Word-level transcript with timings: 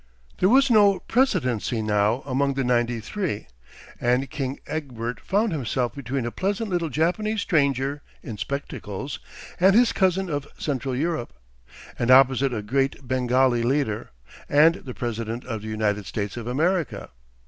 There 0.39 0.49
was 0.49 0.71
no 0.71 0.97
precedency 1.01 1.79
now 1.83 2.23
among 2.25 2.55
the 2.55 2.63
ninety 2.63 2.99
three, 2.99 3.45
and 3.99 4.31
King 4.31 4.59
Egbert 4.65 5.19
found 5.19 5.51
himself 5.51 5.93
between 5.93 6.25
a 6.25 6.31
pleasant 6.31 6.71
little 6.71 6.89
Japanese 6.89 7.41
stranger 7.41 8.01
in 8.23 8.39
spectacles 8.39 9.19
and 9.59 9.75
his 9.75 9.93
cousin 9.93 10.27
of 10.27 10.47
Central 10.57 10.95
Europe, 10.95 11.33
and 11.99 12.09
opposite 12.09 12.51
a 12.51 12.63
great 12.63 13.07
Bengali 13.07 13.61
leader 13.61 14.09
and 14.49 14.73
the 14.73 14.95
President 14.95 15.45
of 15.45 15.61
the 15.61 15.67
United 15.67 16.07
States 16.07 16.35
of 16.35 16.47
America. 16.47 17.11